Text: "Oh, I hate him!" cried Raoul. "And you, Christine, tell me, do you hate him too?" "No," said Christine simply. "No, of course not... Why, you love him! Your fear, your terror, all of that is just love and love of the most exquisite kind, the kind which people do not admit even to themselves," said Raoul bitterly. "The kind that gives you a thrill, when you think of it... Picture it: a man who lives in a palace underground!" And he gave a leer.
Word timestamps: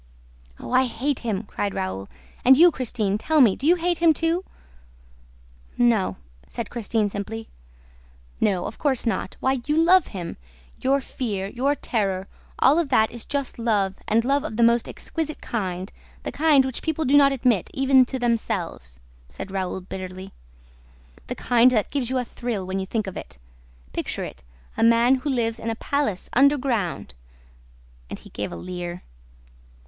"Oh, 0.59 0.71
I 0.71 0.85
hate 0.85 1.19
him!" 1.19 1.43
cried 1.43 1.75
Raoul. 1.75 2.09
"And 2.43 2.57
you, 2.57 2.71
Christine, 2.71 3.19
tell 3.19 3.39
me, 3.39 3.55
do 3.55 3.67
you 3.67 3.75
hate 3.75 3.99
him 3.99 4.15
too?" 4.15 4.43
"No," 5.77 6.17
said 6.47 6.71
Christine 6.71 7.07
simply. 7.07 7.49
"No, 8.39 8.65
of 8.65 8.79
course 8.79 9.05
not... 9.05 9.37
Why, 9.41 9.59
you 9.67 9.77
love 9.77 10.07
him! 10.07 10.37
Your 10.79 11.01
fear, 11.01 11.49
your 11.49 11.75
terror, 11.75 12.27
all 12.57 12.79
of 12.79 12.89
that 12.89 13.11
is 13.11 13.25
just 13.25 13.59
love 13.59 13.93
and 14.07 14.25
love 14.25 14.43
of 14.43 14.57
the 14.57 14.63
most 14.63 14.89
exquisite 14.89 15.39
kind, 15.39 15.91
the 16.23 16.31
kind 16.31 16.65
which 16.65 16.81
people 16.81 17.05
do 17.05 17.15
not 17.15 17.31
admit 17.31 17.69
even 17.71 18.03
to 18.07 18.17
themselves," 18.17 18.99
said 19.27 19.51
Raoul 19.51 19.81
bitterly. 19.81 20.31
"The 21.27 21.35
kind 21.35 21.69
that 21.69 21.91
gives 21.91 22.09
you 22.09 22.17
a 22.17 22.25
thrill, 22.25 22.65
when 22.65 22.79
you 22.79 22.87
think 22.87 23.05
of 23.05 23.15
it... 23.17 23.37
Picture 23.93 24.23
it: 24.23 24.41
a 24.75 24.83
man 24.83 25.17
who 25.17 25.29
lives 25.29 25.59
in 25.59 25.69
a 25.69 25.75
palace 25.75 26.27
underground!" 26.33 27.13
And 28.09 28.17
he 28.17 28.31
gave 28.31 28.51
a 28.51 28.55
leer. 28.55 29.03